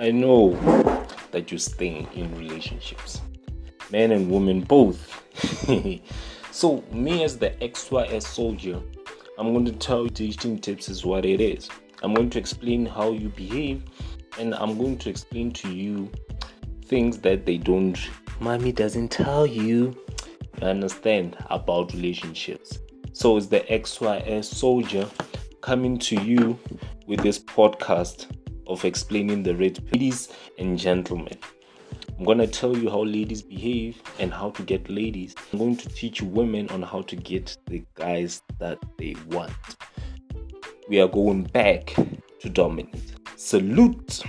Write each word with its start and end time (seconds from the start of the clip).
I 0.00 0.12
know 0.12 0.52
that 1.32 1.50
you 1.50 1.58
stay 1.58 2.06
in 2.14 2.32
relationships, 2.38 3.20
men 3.90 4.12
and 4.12 4.30
women 4.30 4.60
both. 4.60 5.24
so, 6.52 6.84
me 6.92 7.24
as 7.24 7.36
the 7.36 7.50
XYS 7.60 8.22
soldier, 8.22 8.80
I'm 9.38 9.52
going 9.52 9.64
to 9.64 9.72
tell 9.72 10.04
you 10.04 10.10
dating 10.10 10.60
tips 10.60 10.88
is 10.88 11.04
what 11.04 11.24
it 11.24 11.40
is. 11.40 11.68
I'm 12.04 12.14
going 12.14 12.30
to 12.30 12.38
explain 12.38 12.86
how 12.86 13.10
you 13.10 13.28
behave, 13.30 13.82
and 14.38 14.54
I'm 14.54 14.78
going 14.78 14.98
to 14.98 15.10
explain 15.10 15.50
to 15.54 15.68
you 15.68 16.12
things 16.84 17.18
that 17.18 17.44
they 17.44 17.58
don't, 17.58 17.98
mommy 18.38 18.70
doesn't 18.70 19.08
tell 19.08 19.48
you. 19.48 19.96
Understand 20.62 21.36
about 21.50 21.92
relationships. 21.92 22.78
So, 23.14 23.36
it's 23.36 23.46
the 23.46 23.60
XYS 23.62 24.44
soldier 24.44 25.08
coming 25.60 25.98
to 25.98 26.22
you 26.22 26.56
with 27.08 27.20
this 27.20 27.40
podcast 27.40 28.26
of 28.68 28.84
explaining 28.84 29.42
the 29.42 29.54
red 29.56 29.82
ladies 29.92 30.28
and 30.58 30.78
gentlemen. 30.78 31.36
I'm 32.18 32.24
going 32.24 32.38
to 32.38 32.46
tell 32.46 32.76
you 32.76 32.90
how 32.90 33.04
ladies 33.04 33.42
behave 33.42 34.02
and 34.18 34.32
how 34.32 34.50
to 34.50 34.62
get 34.62 34.90
ladies. 34.90 35.34
I'm 35.52 35.58
going 35.58 35.76
to 35.76 35.88
teach 35.88 36.20
women 36.20 36.68
on 36.70 36.82
how 36.82 37.02
to 37.02 37.16
get 37.16 37.56
the 37.66 37.84
guys 37.94 38.42
that 38.58 38.78
they 38.98 39.14
want. 39.28 39.52
We 40.88 41.00
are 41.00 41.08
going 41.08 41.44
back 41.44 41.94
to 42.40 42.48
dominate. 42.48 43.14
Salute! 43.36 44.22